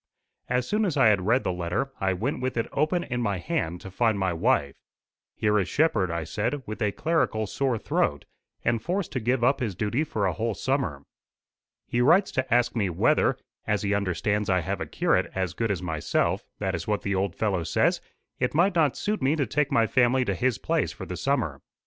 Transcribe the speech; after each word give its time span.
As 0.49 0.67
soon 0.67 0.83
as 0.85 0.97
I 0.97 1.09
had 1.09 1.27
read 1.27 1.43
the 1.43 1.51
letter, 1.53 1.91
I 1.99 2.13
went 2.13 2.41
with 2.41 2.57
it 2.57 2.65
open 2.71 3.03
in 3.03 3.21
my 3.21 3.37
hand 3.37 3.81
to 3.81 3.91
find 3.91 4.17
my 4.17 4.33
wife. 4.33 4.73
"Here 5.37 5.59
is 5.59 5.69
Shepherd," 5.69 6.09
I 6.09 6.23
said, 6.23 6.63
"with 6.65 6.81
a 6.81 6.91
clerical 6.91 7.45
sore 7.45 7.77
throat, 7.77 8.25
and 8.65 8.81
forced 8.81 9.11
to 9.11 9.19
give 9.19 9.43
up 9.43 9.59
his 9.59 9.75
duty 9.75 10.03
for 10.03 10.25
a 10.25 10.33
whole 10.33 10.55
summer. 10.55 11.03
He 11.87 12.01
writes 12.01 12.31
to 12.31 12.51
ask 12.51 12.75
me 12.75 12.89
whether, 12.89 13.37
as 13.67 13.83
he 13.83 13.93
understands 13.93 14.49
I 14.49 14.61
have 14.61 14.81
a 14.81 14.87
curate 14.87 15.29
as 15.35 15.53
good 15.53 15.69
as 15.69 15.83
myself 15.83 16.47
that 16.57 16.73
is 16.73 16.87
what 16.87 17.03
the 17.03 17.13
old 17.13 17.35
fellow 17.35 17.61
says 17.63 18.01
it 18.39 18.55
might 18.55 18.73
not 18.73 18.97
suit 18.97 19.21
me 19.21 19.35
to 19.35 19.45
take 19.45 19.71
my 19.71 19.85
family 19.85 20.25
to 20.25 20.33
his 20.33 20.57
place 20.57 20.91
for 20.91 21.05
the 21.05 21.15
summer. 21.15 21.59